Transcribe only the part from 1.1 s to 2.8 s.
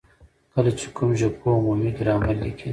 ژبپوه عمومي ګرامر ليکي،